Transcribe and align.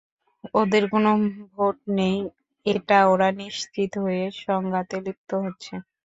ওদের 0.53 0.83
কোনো 0.89 1.09
ভোট 1.49 1.77
নেই, 1.97 2.17
এটা 2.65 2.97
ওরা 3.07 3.29
নিশ্চিত 3.41 3.91
হয়ে 4.03 4.23
সংঘাতে 4.41 4.95
লিপ্ত 5.05 5.29
হচ্ছে। 5.43 5.73